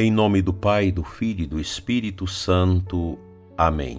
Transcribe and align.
Em 0.00 0.12
nome 0.12 0.40
do 0.40 0.54
Pai, 0.54 0.92
do 0.92 1.02
Filho 1.02 1.42
e 1.42 1.46
do 1.48 1.58
Espírito 1.58 2.24
Santo. 2.24 3.18
Amém. 3.56 3.98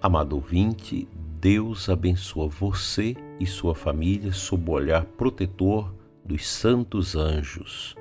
Amado 0.00 0.36
ouvinte, 0.36 1.06
Deus 1.38 1.90
abençoa 1.90 2.48
você 2.48 3.14
e 3.38 3.44
sua 3.44 3.74
família 3.74 4.32
sob 4.32 4.70
o 4.70 4.72
olhar 4.72 5.04
protetor 5.04 5.94
dos 6.24 6.48
santos 6.48 7.14
anjos. 7.14 7.94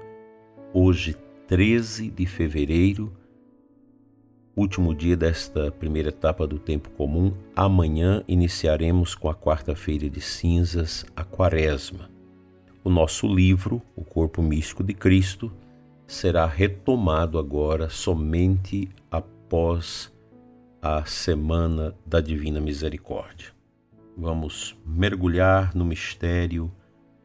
Hoje, 0.74 1.18
13 1.46 2.10
de 2.12 2.26
fevereiro, 2.26 3.12
último 4.56 4.96
dia 4.96 5.18
desta 5.18 5.70
primeira 5.70 6.08
etapa 6.08 6.48
do 6.48 6.58
tempo 6.58 6.92
comum, 6.92 7.34
amanhã 7.54 8.24
iniciaremos 8.26 9.16
com 9.16 9.30
a 9.30 9.36
quarta-feira 9.36 10.10
de 10.10 10.22
cinzas, 10.22 11.06
a 11.14 11.26
quaresma. 11.26 12.10
O 12.86 12.90
nosso 12.90 13.28
livro, 13.28 13.82
O 13.98 14.06
Corpo 14.06 14.42
Místico 14.42 14.82
de 14.82 14.94
Cristo, 14.94 15.52
será 16.08 16.46
retomado 16.46 17.38
agora 17.40 17.90
somente 17.90 18.90
após 19.10 20.12
a 20.82 21.06
Semana 21.06 21.96
da 22.06 22.20
Divina 22.20 22.60
Misericórdia. 22.60 23.52
Vamos 24.18 24.78
mergulhar 24.86 25.74
no 25.74 25.86
mistério 25.86 26.72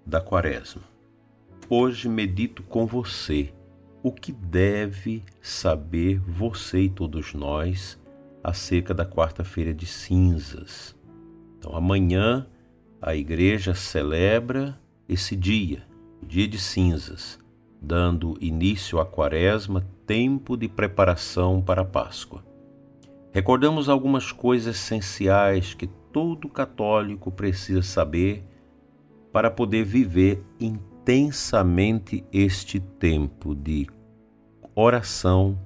da 0.06 0.20
Quaresma. 0.20 0.82
Hoje 1.68 2.08
medito 2.08 2.62
com 2.62 2.86
você 2.86 3.52
o 4.02 4.12
que 4.12 4.32
deve 4.32 5.22
saber 5.42 6.18
você 6.20 6.82
e 6.82 6.88
todos 6.88 7.34
nós 7.34 7.98
acerca 8.42 8.94
da 8.94 9.04
quarta-feira 9.04 9.74
de 9.74 9.84
cinzas. 9.84 10.96
Então, 11.58 11.74
amanhã 11.74 12.46
a 13.02 13.14
igreja 13.14 13.74
celebra 13.74 14.78
esse 15.08 15.34
dia, 15.36 15.82
o 16.22 16.26
dia 16.26 16.46
de 16.46 16.58
cinzas, 16.58 17.38
dando 17.80 18.36
início 18.40 18.98
à 19.00 19.06
quaresma, 19.06 19.86
tempo 20.06 20.56
de 20.56 20.68
preparação 20.68 21.62
para 21.62 21.82
a 21.82 21.84
Páscoa. 21.84 22.44
Recordamos 23.32 23.88
algumas 23.88 24.32
coisas 24.32 24.76
essenciais 24.76 25.74
que 25.74 25.86
todo 25.86 26.48
católico 26.48 27.30
precisa 27.30 27.82
saber 27.82 28.44
para 29.32 29.50
poder 29.50 29.84
viver 29.84 30.42
intensamente 30.58 32.24
este 32.32 32.80
tempo 32.80 33.54
de 33.54 33.86
oração, 34.74 35.58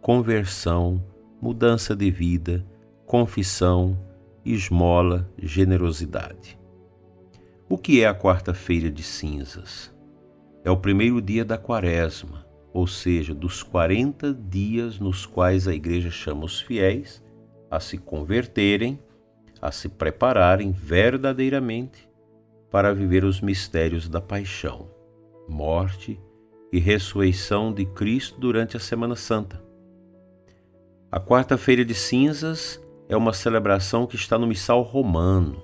conversão, 0.00 1.02
mudança 1.40 1.96
de 1.96 2.10
vida, 2.10 2.64
confissão, 3.06 3.98
esmola, 4.44 5.28
generosidade. 5.40 6.58
O 7.68 7.76
que 7.76 8.02
é 8.02 8.06
a 8.06 8.14
quarta-feira 8.14 8.90
de 8.90 9.02
cinzas? 9.02 9.95
É 10.66 10.70
o 10.70 10.76
primeiro 10.76 11.22
dia 11.22 11.44
da 11.44 11.56
quaresma, 11.56 12.44
ou 12.72 12.88
seja, 12.88 13.32
dos 13.32 13.62
40 13.62 14.34
dias 14.34 14.98
nos 14.98 15.24
quais 15.24 15.68
a 15.68 15.72
igreja 15.72 16.10
chama 16.10 16.44
os 16.44 16.60
fiéis 16.60 17.22
a 17.70 17.78
se 17.78 17.96
converterem, 17.96 18.98
a 19.62 19.70
se 19.70 19.88
prepararem 19.88 20.72
verdadeiramente 20.72 22.08
para 22.68 22.92
viver 22.92 23.22
os 23.22 23.40
mistérios 23.40 24.08
da 24.08 24.20
paixão, 24.20 24.90
morte 25.48 26.20
e 26.72 26.80
ressurreição 26.80 27.72
de 27.72 27.86
Cristo 27.86 28.40
durante 28.40 28.76
a 28.76 28.80
Semana 28.80 29.14
Santa. 29.14 29.62
A 31.12 31.20
quarta-feira 31.20 31.84
de 31.84 31.94
cinzas 31.94 32.84
é 33.08 33.16
uma 33.16 33.32
celebração 33.32 34.04
que 34.04 34.16
está 34.16 34.36
no 34.36 34.48
missal 34.48 34.82
romano, 34.82 35.62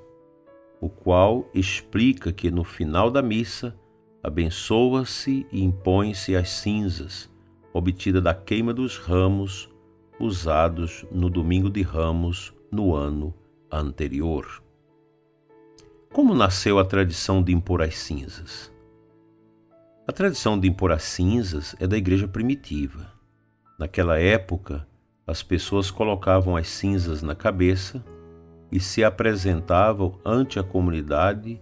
o 0.81 0.89
qual 0.89 1.51
explica 1.53 2.33
que 2.33 2.53
no 2.53 2.63
final 2.63 3.11
da 3.11 3.21
missa 3.21 3.77
abençoa-se 4.23 5.47
e 5.51 5.65
impõe-se 5.65 6.37
as 6.37 6.51
cinzas, 6.51 7.29
obtida 7.73 8.21
da 8.21 8.33
queima 8.33 8.73
dos 8.73 8.97
ramos 8.97 9.69
usados 10.21 11.05
no 11.11 11.29
domingo 11.29 11.69
de 11.69 11.83
ramos 11.83 12.55
no 12.71 12.95
ano 12.95 13.35
anterior. 13.71 14.63
Como 16.13 16.35
nasceu 16.35 16.79
a 16.79 16.85
tradição 16.85 17.43
de 17.43 17.53
impor 17.53 17.83
as 17.83 17.97
cinzas? 17.97 18.71
A 20.07 20.13
tradição 20.13 20.59
de 20.59 20.69
impor 20.69 20.93
as 20.93 21.03
cinzas 21.03 21.75
é 21.81 21.87
da 21.87 21.97
igreja 21.97 22.29
primitiva. 22.29 23.11
Naquela 23.79 24.19
época, 24.19 24.87
as 25.27 25.43
pessoas 25.43 25.91
colocavam 25.91 26.57
as 26.57 26.69
cinzas 26.69 27.23
na 27.23 27.35
cabeça 27.35 28.05
e 28.71 28.79
se 28.79 29.03
apresentavam 29.03 30.19
ante 30.25 30.59
a 30.59 30.63
comunidade 30.63 31.61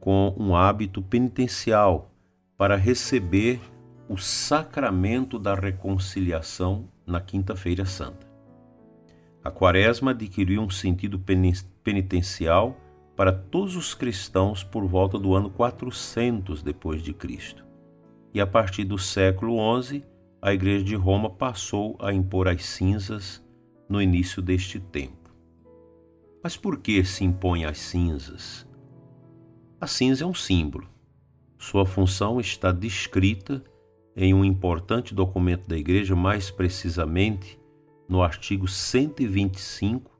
com 0.00 0.34
um 0.36 0.54
hábito 0.54 1.02
penitencial 1.02 2.10
para 2.56 2.76
receber 2.76 3.60
o 4.08 4.16
sacramento 4.16 5.38
da 5.38 5.54
reconciliação 5.54 6.88
na 7.06 7.20
Quinta-feira 7.20 7.84
Santa. 7.84 8.26
A 9.42 9.50
Quaresma 9.50 10.10
adquiriu 10.10 10.60
um 10.62 10.70
sentido 10.70 11.22
penitencial 11.82 12.76
para 13.16 13.32
todos 13.32 13.76
os 13.76 13.94
cristãos 13.94 14.62
por 14.62 14.84
volta 14.86 15.18
do 15.18 15.34
ano 15.34 15.50
400 15.50 16.62
depois 16.62 17.02
de 17.02 17.12
Cristo. 17.12 17.64
E 18.32 18.40
a 18.40 18.46
partir 18.46 18.84
do 18.84 18.98
século 18.98 19.56
XI, 19.82 20.04
a 20.40 20.52
Igreja 20.52 20.84
de 20.84 20.94
Roma 20.94 21.30
passou 21.30 21.96
a 21.98 22.12
impor 22.12 22.46
as 22.46 22.64
cinzas 22.64 23.44
no 23.88 24.00
início 24.00 24.40
deste 24.42 24.78
tempo. 24.78 25.34
Mas 26.42 26.56
por 26.56 26.78
que 26.78 27.02
se 27.04 27.24
impõe 27.24 27.64
as 27.64 27.78
cinzas? 27.78 28.67
A 29.80 29.86
cinza 29.86 30.24
é 30.24 30.26
um 30.26 30.34
símbolo. 30.34 30.88
Sua 31.56 31.86
função 31.86 32.40
está 32.40 32.72
descrita 32.72 33.62
em 34.16 34.34
um 34.34 34.44
importante 34.44 35.14
documento 35.14 35.68
da 35.68 35.78
Igreja, 35.78 36.16
mais 36.16 36.50
precisamente 36.50 37.56
no 38.08 38.20
artigo 38.20 38.66
125 38.66 40.10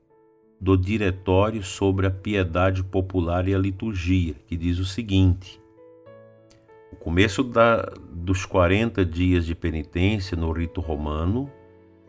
do 0.61 0.77
Diretório 0.77 1.61
sobre 1.61 2.07
a 2.07 2.11
Piedade 2.11 2.81
Popular 2.85 3.49
e 3.49 3.53
a 3.53 3.57
Liturgia, 3.57 4.33
que 4.47 4.55
diz 4.55 4.79
o 4.79 4.85
seguinte: 4.85 5.59
O 6.93 6.95
começo 6.95 7.43
da, 7.43 7.81
dos 8.13 8.45
40 8.45 9.05
dias 9.05 9.45
de 9.45 9.55
penitência 9.55 10.37
no 10.37 10.53
rito 10.53 10.79
romano 10.79 11.51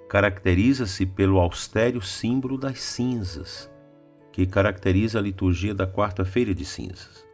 caracteriza-se 0.08 1.04
pelo 1.04 1.40
austério 1.40 2.00
símbolo 2.00 2.56
das 2.56 2.78
cinzas, 2.78 3.68
que 4.30 4.46
caracteriza 4.46 5.18
a 5.18 5.22
liturgia 5.22 5.74
da 5.74 5.88
quarta-feira 5.88 6.54
de 6.54 6.64
cinzas. 6.64 7.28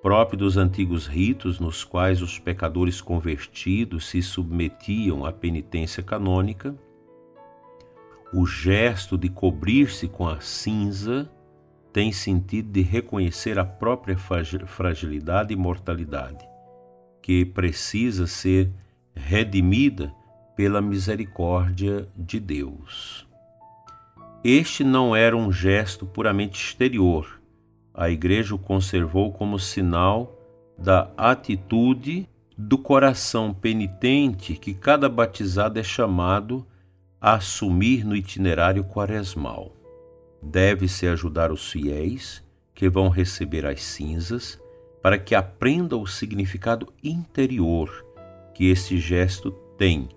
Próprio 0.00 0.38
dos 0.38 0.56
antigos 0.56 1.06
ritos, 1.06 1.58
nos 1.58 1.82
quais 1.82 2.22
os 2.22 2.38
pecadores 2.38 3.00
convertidos 3.00 4.08
se 4.08 4.22
submetiam 4.22 5.24
à 5.24 5.32
penitência 5.32 6.02
canônica, 6.02 6.76
o 8.32 8.46
gesto 8.46 9.18
de 9.18 9.28
cobrir-se 9.28 10.06
com 10.06 10.28
a 10.28 10.40
cinza 10.40 11.28
tem 11.92 12.12
sentido 12.12 12.70
de 12.70 12.82
reconhecer 12.82 13.58
a 13.58 13.64
própria 13.64 14.16
fragilidade 14.16 15.52
e 15.52 15.56
mortalidade, 15.56 16.46
que 17.20 17.44
precisa 17.44 18.26
ser 18.26 18.70
redimida 19.16 20.14
pela 20.54 20.80
misericórdia 20.80 22.08
de 22.16 22.38
Deus. 22.38 23.26
Este 24.44 24.84
não 24.84 25.16
era 25.16 25.36
um 25.36 25.50
gesto 25.50 26.06
puramente 26.06 26.62
exterior. 26.62 27.37
A 27.98 28.08
Igreja 28.08 28.54
o 28.54 28.58
conservou 28.60 29.32
como 29.32 29.58
sinal 29.58 30.38
da 30.78 31.10
atitude 31.16 32.28
do 32.56 32.78
coração 32.78 33.52
penitente 33.52 34.54
que 34.54 34.72
cada 34.72 35.08
batizado 35.08 35.80
é 35.80 35.82
chamado 35.82 36.64
a 37.20 37.34
assumir 37.34 38.06
no 38.06 38.14
itinerário 38.14 38.84
quaresmal. 38.84 39.72
Deve-se 40.40 41.08
ajudar 41.08 41.50
os 41.50 41.72
fiéis 41.72 42.40
que 42.72 42.88
vão 42.88 43.08
receber 43.08 43.66
as 43.66 43.82
cinzas 43.82 44.62
para 45.02 45.18
que 45.18 45.34
aprendam 45.34 46.00
o 46.00 46.06
significado 46.06 46.92
interior 47.02 48.06
que 48.54 48.70
esse 48.70 48.96
gesto 48.96 49.50
tem, 49.76 50.08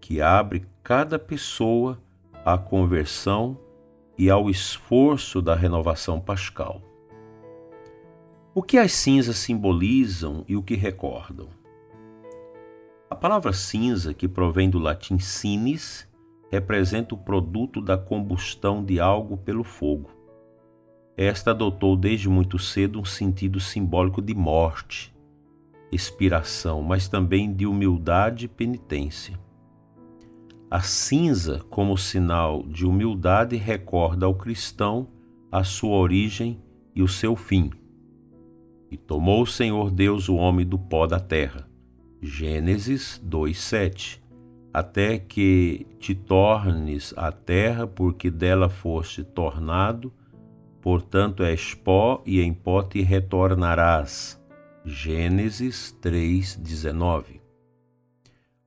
que 0.00 0.20
abre 0.20 0.64
cada 0.84 1.18
pessoa 1.18 2.00
à 2.44 2.56
conversão 2.56 3.58
e 4.16 4.30
ao 4.30 4.48
esforço 4.48 5.42
da 5.42 5.56
renovação 5.56 6.20
pascal. 6.20 6.80
O 8.56 8.62
que 8.62 8.78
as 8.78 8.92
cinzas 8.92 9.38
simbolizam 9.38 10.44
e 10.46 10.54
o 10.54 10.62
que 10.62 10.76
recordam? 10.76 11.48
A 13.10 13.16
palavra 13.16 13.52
cinza, 13.52 14.14
que 14.14 14.28
provém 14.28 14.70
do 14.70 14.78
latim 14.78 15.18
cinis, 15.18 16.08
representa 16.52 17.16
o 17.16 17.18
produto 17.18 17.82
da 17.82 17.98
combustão 17.98 18.84
de 18.84 19.00
algo 19.00 19.36
pelo 19.36 19.64
fogo. 19.64 20.08
Esta 21.16 21.50
adotou 21.50 21.96
desde 21.96 22.28
muito 22.28 22.56
cedo 22.56 23.00
um 23.00 23.04
sentido 23.04 23.58
simbólico 23.58 24.22
de 24.22 24.36
morte, 24.36 25.12
expiração, 25.90 26.80
mas 26.80 27.08
também 27.08 27.52
de 27.52 27.66
humildade 27.66 28.44
e 28.44 28.48
penitência. 28.48 29.36
A 30.70 30.80
cinza, 30.80 31.58
como 31.70 31.98
sinal 31.98 32.62
de 32.62 32.86
humildade, 32.86 33.56
recorda 33.56 34.26
ao 34.26 34.34
cristão 34.36 35.08
a 35.50 35.64
sua 35.64 35.96
origem 35.96 36.62
e 36.94 37.02
o 37.02 37.08
seu 37.08 37.34
fim. 37.34 37.72
E 38.90 38.96
tomou 38.96 39.42
o 39.42 39.46
Senhor 39.46 39.90
Deus 39.90 40.28
o 40.28 40.36
homem 40.36 40.66
do 40.66 40.78
pó 40.78 41.06
da 41.06 41.18
terra. 41.18 41.68
Gênesis 42.20 43.20
2:7 43.22 44.24
até 44.74 45.18
que 45.20 45.86
te 46.00 46.16
tornes 46.16 47.14
a 47.16 47.30
terra, 47.30 47.86
porque 47.86 48.28
dela 48.28 48.68
foste 48.68 49.22
tornado, 49.22 50.12
portanto 50.80 51.44
és 51.44 51.74
pó 51.74 52.20
e 52.26 52.40
em 52.40 52.52
pó 52.52 52.82
te 52.82 53.00
retornarás. 53.00 54.42
Gênesis 54.84 55.96
3:19. 56.02 57.40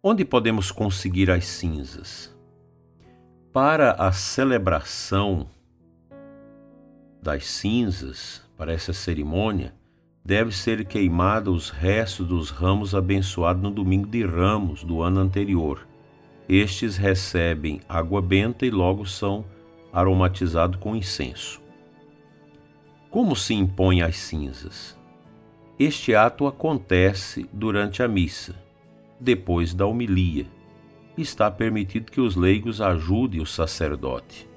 Onde 0.02 0.24
podemos 0.24 0.72
conseguir 0.72 1.30
as 1.30 1.46
cinzas? 1.46 2.34
Para 3.52 3.92
a 3.92 4.14
celebração 4.14 5.48
das 7.22 7.46
cinzas, 7.46 8.42
para 8.56 8.72
essa 8.72 8.94
cerimônia, 8.94 9.76
deve 10.28 10.56
ser 10.56 10.86
queimado 10.86 11.52
os 11.52 11.72
restos 11.72 12.28
dos 12.28 12.52
ramos 12.52 12.94
abençoados 12.94 13.64
no 13.64 13.72
domingo 13.72 14.08
de 14.08 14.24
Ramos 14.24 14.84
do 14.84 15.02
ano 15.02 15.22
anterior 15.22 15.88
estes 16.50 16.96
recebem 16.96 17.82
água 17.90 18.22
benta 18.22 18.66
e 18.66 18.70
logo 18.70 19.06
são 19.06 19.44
aromatizados 19.92 20.80
com 20.80 20.96
incenso. 20.96 21.62
Como 23.10 23.36
se 23.36 23.54
impõe 23.54 24.02
as 24.02 24.16
cinzas? 24.16 24.98
Este 25.78 26.16
ato 26.16 26.48
acontece 26.48 27.50
durante 27.52 28.02
a 28.02 28.08
missa, 28.08 28.56
depois 29.20 29.74
da 29.74 29.86
homilia. 29.86 30.46
Está 31.18 31.52
permitido 31.52 32.12
que 32.12 32.22
os 32.22 32.38
leigos 32.38 32.80
ajudem 32.80 33.42
o 33.42 33.46
sacerdote. 33.46 34.48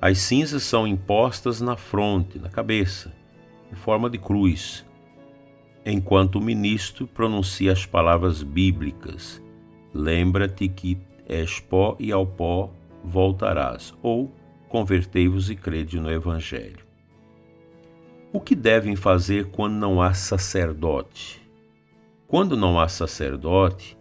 As 0.00 0.18
cinzas 0.18 0.64
são 0.64 0.86
impostas 0.86 1.60
na 1.60 1.76
fronte, 1.76 2.38
na 2.38 2.48
cabeça, 2.48 3.12
em 3.72 3.74
forma 3.74 4.08
de 4.08 4.18
cruz, 4.18 4.84
enquanto 5.84 6.36
o 6.36 6.42
ministro 6.42 7.06
pronuncia 7.06 7.72
as 7.72 7.84
palavras 7.84 8.42
bíblicas 8.42 9.42
Lembra-te 9.94 10.68
que 10.68 10.98
és 11.28 11.60
pó 11.60 11.96
e 12.00 12.10
ao 12.10 12.26
pó 12.26 12.72
voltarás, 13.04 13.94
ou 14.02 14.34
convertei-vos 14.68 15.50
e 15.50 15.54
crede 15.54 16.00
no 16.00 16.10
Evangelho. 16.10 16.84
O 18.32 18.40
que 18.40 18.56
devem 18.56 18.96
fazer 18.96 19.52
quando 19.52 19.74
não 19.74 20.02
há 20.02 20.12
sacerdote? 20.12 21.40
Quando 22.26 22.56
não 22.56 22.80
há 22.80 22.88
sacerdote, 22.88 23.96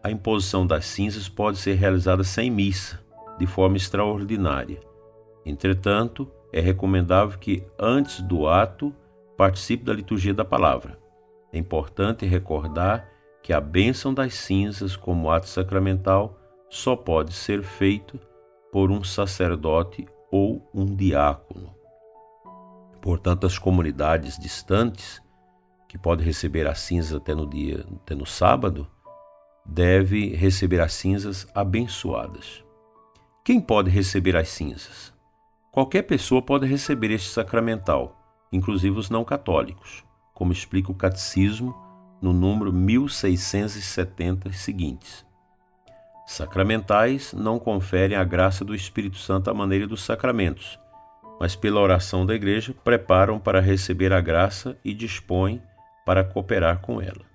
a 0.00 0.12
imposição 0.12 0.64
das 0.64 0.86
cinzas 0.86 1.28
pode 1.28 1.58
ser 1.58 1.74
realizada 1.74 2.22
sem 2.22 2.48
missa, 2.48 3.04
de 3.36 3.48
forma 3.48 3.76
extraordinária. 3.76 4.78
Entretanto, 5.44 6.30
é 6.56 6.60
recomendável 6.60 7.38
que, 7.38 7.62
antes 7.78 8.22
do 8.22 8.48
ato, 8.48 8.90
participe 9.36 9.84
da 9.84 9.92
liturgia 9.92 10.32
da 10.32 10.42
palavra. 10.42 10.98
É 11.52 11.58
importante 11.58 12.24
recordar 12.24 13.06
que 13.42 13.52
a 13.52 13.60
bênção 13.60 14.14
das 14.14 14.32
cinzas 14.32 14.96
como 14.96 15.30
ato 15.30 15.46
sacramental 15.48 16.40
só 16.70 16.96
pode 16.96 17.34
ser 17.34 17.62
feito 17.62 18.18
por 18.72 18.90
um 18.90 19.04
sacerdote 19.04 20.06
ou 20.32 20.66
um 20.72 20.86
diácono. 20.86 21.74
Portanto, 23.02 23.46
as 23.46 23.58
comunidades 23.58 24.38
distantes, 24.38 25.20
que 25.86 25.98
podem 25.98 26.24
receber 26.24 26.66
as 26.66 26.80
cinzas 26.80 27.12
até 27.12 27.34
no 27.34 27.46
dia, 27.46 27.84
até 28.02 28.14
no 28.14 28.24
sábado, 28.24 28.88
deve 29.62 30.34
receber 30.34 30.80
as 30.80 30.94
cinzas 30.94 31.46
abençoadas. 31.54 32.64
Quem 33.44 33.60
pode 33.60 33.90
receber 33.90 34.36
as 34.36 34.48
cinzas? 34.48 35.15
Qualquer 35.76 36.04
pessoa 36.04 36.40
pode 36.40 36.66
receber 36.66 37.10
este 37.10 37.28
sacramental, 37.28 38.16
inclusive 38.50 38.98
os 38.98 39.10
não 39.10 39.22
católicos, 39.22 40.02
como 40.32 40.50
explica 40.50 40.90
o 40.90 40.94
catecismo 40.94 41.76
no 42.18 42.32
número 42.32 42.72
1670 42.72 44.54
seguintes. 44.54 45.26
Sacramentais 46.26 47.34
não 47.34 47.58
conferem 47.58 48.16
a 48.16 48.24
graça 48.24 48.64
do 48.64 48.74
Espírito 48.74 49.18
Santo 49.18 49.50
à 49.50 49.52
maneira 49.52 49.86
dos 49.86 50.02
sacramentos, 50.02 50.80
mas 51.38 51.54
pela 51.54 51.82
oração 51.82 52.24
da 52.24 52.34
Igreja 52.34 52.74
preparam 52.82 53.38
para 53.38 53.60
receber 53.60 54.14
a 54.14 54.20
graça 54.22 54.78
e 54.82 54.94
dispõem 54.94 55.62
para 56.06 56.24
cooperar 56.24 56.80
com 56.80 57.02
ela. 57.02 57.26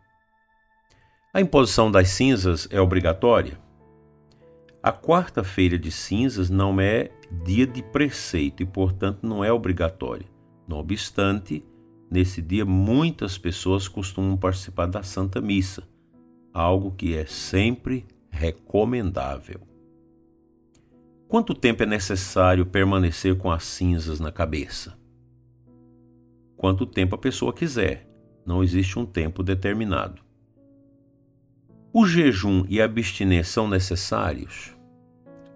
A 1.32 1.40
imposição 1.40 1.92
das 1.92 2.10
cinzas 2.10 2.68
é 2.72 2.82
obrigatória? 2.82 3.60
A 4.82 4.92
quarta-feira 4.92 5.78
de 5.78 5.92
cinzas 5.92 6.50
não 6.50 6.82
é 6.82 7.12
dia 7.44 7.66
de 7.66 7.82
preceito 7.82 8.62
e, 8.64 8.66
portanto, 8.66 9.26
não 9.26 9.44
é 9.44 9.52
obrigatória. 9.52 10.28
Não 10.68 10.78
obstante, 10.78 11.64
Nesse 12.12 12.42
dia, 12.42 12.66
muitas 12.66 13.38
pessoas 13.38 13.88
costumam 13.88 14.36
participar 14.36 14.86
da 14.88 15.02
Santa 15.02 15.40
Missa, 15.40 15.88
algo 16.54 16.92
que 16.92 17.16
é 17.16 17.26
sempre 17.26 18.06
recomendável. 18.30 19.62
Quanto 21.26 21.54
tempo 21.54 21.84
é 21.84 21.86
necessário 21.86 22.66
permanecer 22.66 23.38
com 23.38 23.50
as 23.50 23.64
cinzas 23.64 24.20
na 24.20 24.30
cabeça? 24.30 25.00
Quanto 26.58 26.86
tempo 26.86 27.16
a 27.16 27.18
pessoa 27.18 27.54
quiser, 27.54 28.06
não 28.46 28.62
existe 28.62 29.00
um 29.00 29.06
tempo 29.06 29.42
determinado. 29.42 30.22
O 31.94 32.06
jejum 32.06 32.66
e 32.68 32.82
a 32.82 32.86
abstinência 32.86 33.54
são 33.54 33.70
necessários? 33.70 34.76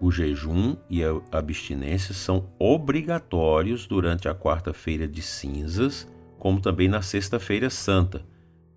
O 0.00 0.10
jejum 0.10 0.76
e 0.90 1.02
a 1.02 1.20
abstinência 1.32 2.14
são 2.14 2.50
obrigatórios 2.58 3.86
durante 3.86 4.28
a 4.28 4.34
quarta-feira 4.34 5.08
de 5.08 5.22
cinzas 5.22 6.06
como 6.38 6.60
também 6.60 6.88
na 6.88 7.02
Sexta-feira 7.02 7.70
Santa, 7.70 8.24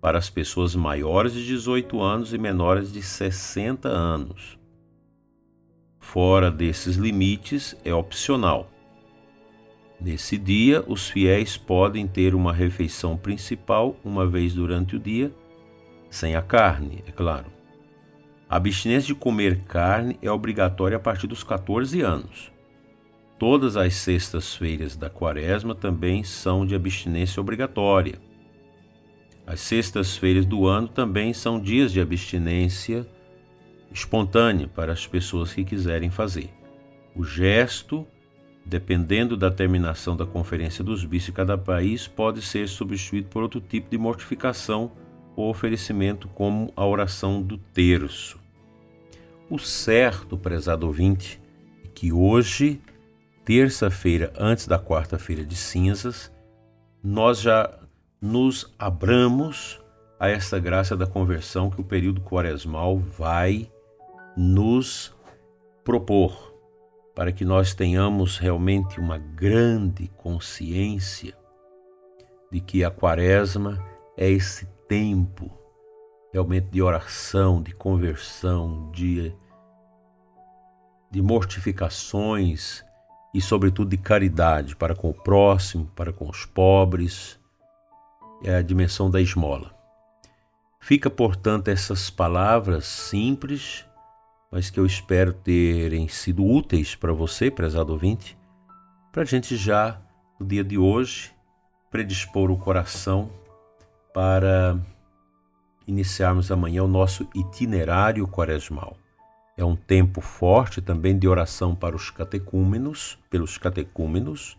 para 0.00 0.18
as 0.18 0.30
pessoas 0.30 0.74
maiores 0.74 1.32
de 1.32 1.46
18 1.46 2.00
anos 2.00 2.32
e 2.32 2.38
menores 2.38 2.92
de 2.92 3.02
60 3.02 3.88
anos. 3.88 4.58
Fora 5.98 6.50
desses 6.50 6.96
limites, 6.96 7.76
é 7.84 7.94
opcional. 7.94 8.70
Nesse 10.00 10.38
dia, 10.38 10.82
os 10.88 11.08
fiéis 11.10 11.58
podem 11.58 12.08
ter 12.08 12.34
uma 12.34 12.52
refeição 12.52 13.16
principal 13.16 13.94
uma 14.02 14.26
vez 14.26 14.54
durante 14.54 14.96
o 14.96 14.98
dia, 14.98 15.30
sem 16.08 16.34
a 16.34 16.42
carne, 16.42 17.04
é 17.06 17.12
claro. 17.12 17.59
A 18.50 18.56
abstinência 18.56 19.06
de 19.06 19.14
comer 19.14 19.60
carne 19.60 20.18
é 20.20 20.28
obrigatória 20.28 20.96
a 20.96 21.00
partir 21.00 21.28
dos 21.28 21.44
14 21.44 22.00
anos. 22.00 22.50
Todas 23.38 23.76
as 23.76 23.94
sextas-feiras 23.94 24.96
da 24.96 25.08
quaresma 25.08 25.72
também 25.72 26.24
são 26.24 26.66
de 26.66 26.74
abstinência 26.74 27.40
obrigatória. 27.40 28.20
As 29.46 29.60
sextas-feiras 29.60 30.44
do 30.44 30.66
ano 30.66 30.88
também 30.88 31.32
são 31.32 31.60
dias 31.60 31.92
de 31.92 32.00
abstinência 32.00 33.06
espontânea 33.92 34.66
para 34.66 34.92
as 34.92 35.06
pessoas 35.06 35.54
que 35.54 35.62
quiserem 35.62 36.10
fazer. 36.10 36.50
O 37.14 37.22
gesto, 37.22 38.04
dependendo 38.66 39.36
da 39.36 39.52
terminação 39.52 40.16
da 40.16 40.26
Conferência 40.26 40.82
dos 40.82 41.04
Bispos 41.04 41.26
de 41.26 41.32
cada 41.32 41.56
país, 41.56 42.08
pode 42.08 42.42
ser 42.42 42.68
substituído 42.68 43.28
por 43.28 43.44
outro 43.44 43.60
tipo 43.60 43.88
de 43.88 43.96
mortificação 43.96 44.90
ou 45.36 45.48
oferecimento, 45.48 46.26
como 46.28 46.72
a 46.74 46.84
oração 46.84 47.40
do 47.40 47.56
terço. 47.56 48.40
O 49.50 49.58
certo, 49.58 50.38
prezado 50.38 50.86
ouvinte, 50.86 51.42
é 51.84 51.88
que 51.88 52.12
hoje 52.12 52.80
terça-feira 53.44 54.32
antes 54.38 54.68
da 54.68 54.78
quarta-feira 54.78 55.44
de 55.44 55.56
cinzas, 55.56 56.32
nós 57.02 57.40
já 57.40 57.68
nos 58.22 58.72
abramos 58.78 59.82
a 60.20 60.28
essa 60.28 60.60
graça 60.60 60.96
da 60.96 61.04
conversão 61.04 61.68
que 61.68 61.80
o 61.80 61.84
período 61.84 62.20
quaresmal 62.20 62.96
vai 62.96 63.68
nos 64.36 65.12
propor, 65.82 66.54
para 67.12 67.32
que 67.32 67.44
nós 67.44 67.74
tenhamos 67.74 68.38
realmente 68.38 69.00
uma 69.00 69.18
grande 69.18 70.06
consciência 70.16 71.36
de 72.52 72.60
que 72.60 72.84
a 72.84 72.90
quaresma 72.90 73.84
é 74.16 74.30
esse 74.30 74.64
tempo 74.86 75.59
realmente 76.32 76.68
de 76.68 76.80
oração, 76.80 77.62
de 77.62 77.72
conversão, 77.72 78.90
de, 78.92 79.34
de 81.10 81.20
mortificações 81.20 82.84
e, 83.34 83.40
sobretudo, 83.40 83.90
de 83.90 83.96
caridade 83.96 84.76
para 84.76 84.94
com 84.94 85.10
o 85.10 85.14
próximo, 85.14 85.86
para 85.94 86.12
com 86.12 86.28
os 86.28 86.44
pobres, 86.44 87.38
é 88.44 88.54
a 88.54 88.62
dimensão 88.62 89.10
da 89.10 89.20
esmola. 89.20 89.74
Fica, 90.80 91.10
portanto, 91.10 91.68
essas 91.68 92.08
palavras 92.08 92.86
simples, 92.86 93.84
mas 94.50 94.70
que 94.70 94.80
eu 94.80 94.86
espero 94.86 95.32
terem 95.32 96.08
sido 96.08 96.44
úteis 96.44 96.94
para 96.94 97.12
você, 97.12 97.50
prezado 97.50 97.92
ouvinte, 97.92 98.36
para 99.12 99.22
a 99.22 99.26
gente 99.26 99.56
já, 99.56 100.00
no 100.38 100.46
dia 100.46 100.64
de 100.64 100.78
hoje, 100.78 101.32
predispor 101.90 102.50
o 102.50 102.56
coração 102.56 103.30
para 104.14 104.78
iniciarmos 105.90 106.50
amanhã 106.50 106.82
o 106.82 106.88
nosso 106.88 107.28
itinerário 107.34 108.26
quaresmal. 108.26 108.96
É 109.56 109.64
um 109.64 109.76
tempo 109.76 110.20
forte 110.20 110.80
também 110.80 111.18
de 111.18 111.28
oração 111.28 111.74
para 111.74 111.94
os 111.94 112.10
catecúmenos, 112.10 113.18
pelos 113.28 113.58
catecúmenos 113.58 114.56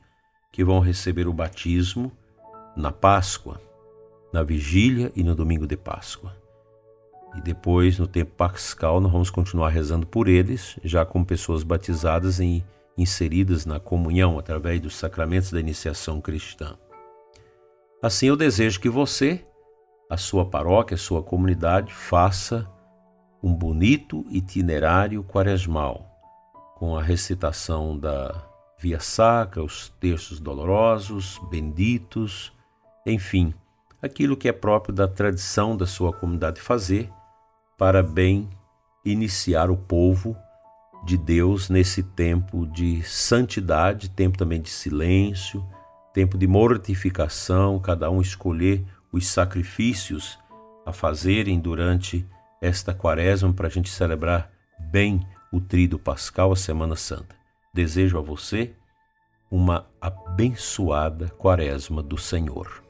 que 0.51 0.63
vão 0.63 0.79
receber 0.79 1.27
o 1.27 1.33
batismo 1.33 2.11
na 2.75 2.91
Páscoa, 2.91 3.59
na 4.31 4.43
vigília 4.43 5.11
e 5.15 5.23
no 5.23 5.33
domingo 5.33 5.65
de 5.65 5.75
Páscoa. 5.75 6.35
E 7.35 7.41
depois, 7.41 7.97
no 7.97 8.07
tempo 8.07 8.31
pascal, 8.35 8.99
nós 8.99 9.11
vamos 9.11 9.29
continuar 9.29 9.69
rezando 9.69 10.05
por 10.05 10.27
eles, 10.27 10.77
já 10.83 11.05
como 11.05 11.25
pessoas 11.25 11.63
batizadas 11.63 12.39
e 12.39 12.63
inseridas 12.97 13.65
na 13.65 13.79
comunhão 13.79 14.37
através 14.37 14.81
dos 14.81 14.95
sacramentos 14.95 15.51
da 15.51 15.59
iniciação 15.59 16.19
cristã. 16.19 16.77
Assim, 18.01 18.27
eu 18.27 18.35
desejo 18.35 18.79
que 18.81 18.89
você, 18.89 19.45
a 20.11 20.17
sua 20.17 20.45
paróquia, 20.45 20.95
a 20.95 20.97
sua 20.97 21.23
comunidade, 21.23 21.93
faça 21.93 22.69
um 23.41 23.53
bonito 23.55 24.25
itinerário 24.29 25.23
quaresmal, 25.23 26.05
com 26.75 26.97
a 26.97 27.01
recitação 27.01 27.97
da 27.97 28.43
Via 28.77 28.99
Sacra, 28.99 29.63
os 29.63 29.87
terços 30.01 30.37
dolorosos, 30.37 31.39
benditos, 31.49 32.51
enfim, 33.05 33.53
aquilo 34.01 34.35
que 34.35 34.49
é 34.49 34.51
próprio 34.51 34.93
da 34.93 35.07
tradição 35.07 35.77
da 35.77 35.87
sua 35.87 36.11
comunidade 36.11 36.59
fazer 36.59 37.09
para 37.77 38.03
bem 38.03 38.49
iniciar 39.05 39.71
o 39.71 39.77
povo 39.77 40.35
de 41.05 41.17
Deus 41.17 41.69
nesse 41.69 42.03
tempo 42.03 42.67
de 42.67 43.01
santidade, 43.03 44.09
tempo 44.09 44.37
também 44.37 44.61
de 44.61 44.71
silêncio, 44.71 45.65
tempo 46.13 46.37
de 46.37 46.47
mortificação, 46.47 47.79
cada 47.79 48.11
um 48.11 48.19
escolher 48.19 48.85
os 49.11 49.27
sacrifícios 49.27 50.39
a 50.85 50.93
fazerem 50.93 51.59
durante 51.59 52.25
esta 52.61 52.93
quaresma 52.93 53.51
para 53.51 53.67
a 53.67 53.69
gente 53.69 53.89
celebrar 53.89 54.51
bem 54.79 55.25
o 55.51 55.59
trido 55.59 55.99
pascal, 55.99 56.51
a 56.51 56.55
Semana 56.55 56.95
Santa. 56.95 57.35
Desejo 57.73 58.17
a 58.17 58.21
você 58.21 58.73
uma 59.49 59.85
abençoada 59.99 61.27
quaresma 61.29 62.01
do 62.01 62.17
Senhor. 62.17 62.81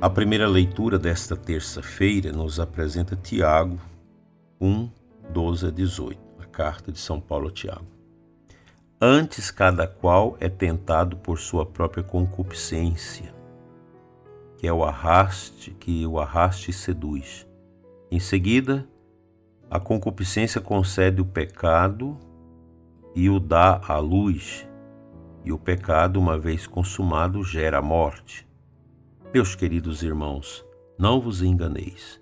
A 0.00 0.08
primeira 0.08 0.48
leitura 0.48 0.98
desta 0.98 1.36
terça-feira 1.36 2.32
nos 2.32 2.58
apresenta 2.58 3.14
Tiago 3.14 3.78
1, 4.58 4.88
12 5.30 5.66
a 5.66 5.70
18, 5.70 6.18
a 6.18 6.29
carta 6.50 6.92
de 6.92 6.98
São 6.98 7.20
Paulo 7.20 7.48
a 7.48 7.50
Tiago. 7.50 7.86
Antes, 9.00 9.50
cada 9.50 9.86
qual 9.86 10.36
é 10.40 10.48
tentado 10.48 11.16
por 11.16 11.38
sua 11.38 11.64
própria 11.64 12.02
concupiscência, 12.02 13.34
que 14.58 14.66
é 14.66 14.72
o 14.72 14.84
arraste, 14.84 15.70
que 15.70 16.06
o 16.06 16.20
arraste 16.20 16.70
seduz. 16.70 17.46
Em 18.10 18.20
seguida, 18.20 18.86
a 19.70 19.80
concupiscência 19.80 20.60
concede 20.60 21.22
o 21.22 21.24
pecado 21.24 22.18
e 23.14 23.30
o 23.30 23.40
dá 23.40 23.80
à 23.88 23.98
luz, 23.98 24.68
e 25.44 25.50
o 25.50 25.58
pecado, 25.58 26.20
uma 26.20 26.38
vez 26.38 26.66
consumado, 26.66 27.42
gera 27.42 27.78
a 27.78 27.82
morte. 27.82 28.46
Meus 29.32 29.54
queridos 29.54 30.02
irmãos, 30.02 30.62
não 30.98 31.20
vos 31.20 31.40
enganeis. 31.40 32.19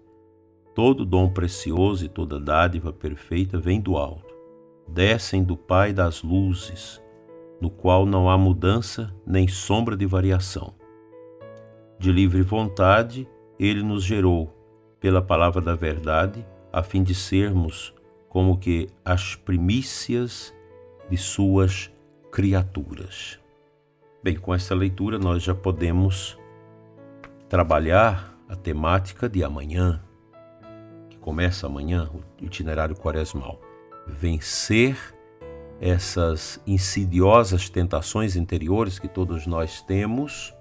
Todo 0.78 1.04
dom 1.04 1.28
precioso 1.28 2.04
e 2.04 2.08
toda 2.08 2.38
dádiva 2.38 2.92
perfeita 2.92 3.58
vem 3.58 3.80
do 3.80 3.97
alto, 3.97 4.32
descem 4.87 5.42
do 5.42 5.56
Pai 5.56 5.92
das 5.92 6.23
luzes, 6.23 7.02
no 7.61 7.68
qual 7.68 8.06
não 8.06 8.30
há 8.30 8.38
mudança 8.38 9.12
nem 9.26 9.49
sombra 9.49 9.97
de 9.97 10.06
variação. 10.06 10.73
De 11.99 12.12
livre 12.12 12.42
vontade, 12.42 13.28
ele 13.58 13.82
nos 13.82 14.04
gerou, 14.04 14.54
pela 15.00 15.20
palavra 15.20 15.61
da 15.61 15.75
verdade, 15.75 16.47
a 16.73 16.80
fim 16.80 17.02
de 17.02 17.12
sermos 17.12 17.92
como 18.28 18.56
que 18.56 18.87
as 19.04 19.35
primícias 19.35 20.54
de 21.11 21.16
suas 21.16 21.92
criaturas. 22.30 23.40
Bem, 24.23 24.37
com 24.37 24.54
essa 24.54 24.76
leitura 24.76 25.18
nós 25.18 25.42
já 25.42 25.56
podemos 25.56 26.38
trabalhar 27.49 28.38
a 28.49 28.54
temática 28.54 29.28
de 29.28 29.42
amanhã, 29.42 30.04
começa 31.28 31.66
amanhã, 31.66 32.08
o 32.14 32.42
itinerário 32.42 32.97
quaresmal. 32.97 33.61
Vencer 34.06 34.97
essas 35.78 36.58
insidiosas 36.66 37.68
tentações 37.68 38.35
interiores 38.35 38.99
que 38.99 39.06
todos 39.06 39.47
nós 39.47 39.82
temos, 39.82 40.54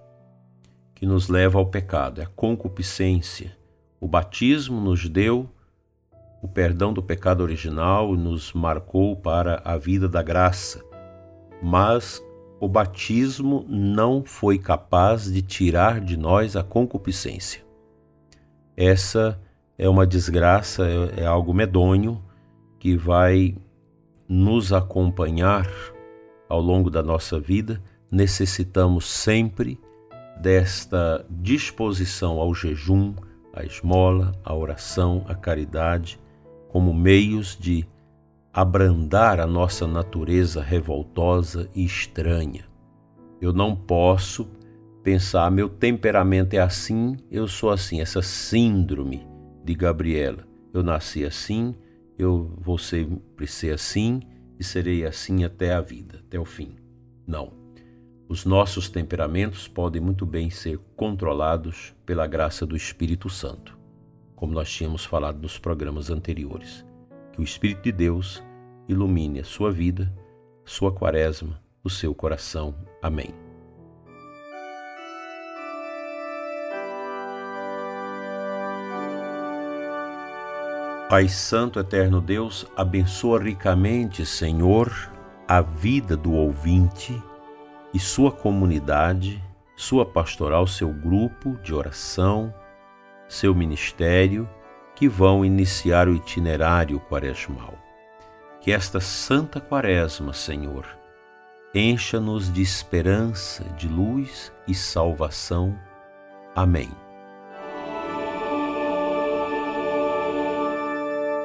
que 0.93 1.05
nos 1.05 1.29
leva 1.29 1.57
ao 1.57 1.67
pecado, 1.67 2.19
é 2.19 2.25
a 2.25 2.27
concupiscência. 2.27 3.57
O 3.97 4.09
batismo 4.09 4.81
nos 4.81 5.07
deu 5.07 5.49
o 6.41 6.49
perdão 6.49 6.91
do 6.91 7.01
pecado 7.01 7.43
original 7.43 8.13
e 8.13 8.17
nos 8.17 8.51
marcou 8.51 9.15
para 9.15 9.61
a 9.63 9.77
vida 9.77 10.09
da 10.09 10.21
graça. 10.21 10.83
Mas 11.63 12.21
o 12.59 12.67
batismo 12.67 13.65
não 13.69 14.21
foi 14.21 14.57
capaz 14.57 15.31
de 15.31 15.41
tirar 15.41 16.01
de 16.01 16.17
nós 16.17 16.57
a 16.57 16.63
concupiscência. 16.63 17.65
Essa 18.75 19.39
é 19.77 19.87
uma 19.87 20.07
desgraça, 20.07 20.87
é, 20.87 21.21
é 21.21 21.25
algo 21.25 21.53
medonho 21.53 22.21
que 22.79 22.97
vai 22.97 23.55
nos 24.27 24.73
acompanhar 24.73 25.69
ao 26.49 26.59
longo 26.59 26.89
da 26.89 27.03
nossa 27.03 27.39
vida. 27.39 27.81
Necessitamos 28.11 29.05
sempre 29.05 29.79
desta 30.41 31.25
disposição 31.29 32.39
ao 32.39 32.53
jejum, 32.53 33.13
à 33.53 33.63
esmola, 33.63 34.33
à 34.43 34.53
oração, 34.53 35.23
à 35.27 35.35
caridade, 35.35 36.19
como 36.69 36.93
meios 36.93 37.57
de 37.59 37.85
abrandar 38.53 39.39
a 39.39 39.45
nossa 39.45 39.85
natureza 39.85 40.61
revoltosa 40.61 41.69
e 41.75 41.85
estranha. 41.85 42.65
Eu 43.39 43.53
não 43.53 43.75
posso 43.75 44.47
pensar, 45.03 45.51
meu 45.51 45.69
temperamento 45.69 46.55
é 46.55 46.59
assim, 46.59 47.17
eu 47.29 47.47
sou 47.47 47.69
assim, 47.69 48.01
essa 48.01 48.21
síndrome 48.21 49.36
de 49.67 49.75
Gabriela. 49.75 50.47
Eu 50.73 50.81
nasci 50.81 51.25
assim, 51.25 51.75
eu 52.17 52.53
vou 52.57 52.77
sempre 52.77 53.45
ser 53.45 53.73
assim 53.73 54.21
e 54.57 54.63
serei 54.63 55.05
assim 55.05 55.43
até 55.43 55.73
a 55.73 55.81
vida, 55.81 56.21
até 56.25 56.39
o 56.39 56.45
fim. 56.45 56.77
Não. 57.27 57.51
Os 58.29 58.45
nossos 58.45 58.89
temperamentos 58.89 59.67
podem 59.67 60.01
muito 60.01 60.25
bem 60.25 60.49
ser 60.49 60.79
controlados 60.95 61.93
pela 62.05 62.25
graça 62.25 62.65
do 62.65 62.77
Espírito 62.77 63.29
Santo, 63.29 63.77
como 64.35 64.53
nós 64.53 64.71
tínhamos 64.71 65.03
falado 65.03 65.41
nos 65.41 65.59
programas 65.59 66.09
anteriores. 66.09 66.85
Que 67.33 67.41
o 67.41 67.43
Espírito 67.43 67.83
de 67.83 67.91
Deus 67.91 68.41
ilumine 68.87 69.41
a 69.41 69.43
sua 69.43 69.71
vida, 69.71 70.13
sua 70.63 70.93
quaresma, 70.93 71.61
o 71.83 71.89
seu 71.89 72.15
coração. 72.15 72.73
Amém. 73.01 73.46
Pai 81.09 81.29
Santo, 81.29 81.79
Eterno 81.79 82.19
Deus, 82.19 82.67
abençoa 82.75 83.41
ricamente, 83.41 84.25
Senhor, 84.25 84.91
a 85.47 85.61
vida 85.61 86.17
do 86.17 86.33
ouvinte 86.33 87.23
e 87.93 87.99
sua 87.99 88.29
comunidade, 88.29 89.41
sua 89.73 90.05
pastoral, 90.05 90.67
seu 90.67 90.89
grupo 90.89 91.57
de 91.63 91.73
oração, 91.73 92.53
seu 93.25 93.55
ministério, 93.55 94.49
que 94.95 95.07
vão 95.07 95.45
iniciar 95.45 96.09
o 96.09 96.13
itinerário 96.13 96.99
quaresmal. 96.99 97.75
Que 98.59 98.73
esta 98.73 98.99
santa 98.99 99.61
quaresma, 99.61 100.33
Senhor, 100.33 100.85
encha-nos 101.73 102.51
de 102.51 102.61
esperança, 102.61 103.63
de 103.77 103.87
luz 103.87 104.51
e 104.67 104.75
salvação. 104.75 105.79
Amém. 106.53 106.89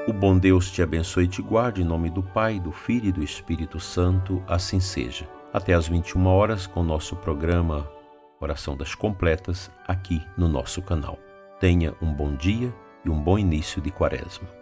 O 0.04 0.12
bom 0.12 0.36
Deus 0.36 0.68
te 0.68 0.82
abençoe 0.82 1.24
e 1.26 1.28
te 1.28 1.40
guarde 1.40 1.80
em 1.80 1.84
nome 1.84 2.10
do 2.10 2.24
Pai, 2.24 2.58
do 2.58 2.72
Filho 2.72 3.06
e 3.06 3.12
do 3.12 3.22
Espírito 3.22 3.78
Santo, 3.78 4.42
assim 4.48 4.80
seja. 4.80 5.28
Até 5.52 5.74
às 5.74 5.86
21 5.86 6.26
horas 6.26 6.66
com 6.66 6.80
o 6.80 6.84
nosso 6.84 7.14
programa 7.14 7.88
Oração 8.40 8.76
das 8.76 8.96
Completas 8.96 9.70
aqui 9.86 10.20
no 10.36 10.48
nosso 10.48 10.82
canal. 10.82 11.20
Tenha 11.60 11.94
um 12.02 12.12
bom 12.12 12.34
dia 12.34 12.74
e 13.04 13.10
um 13.10 13.22
bom 13.22 13.38
início 13.38 13.80
de 13.80 13.92
quaresma. 13.92 14.61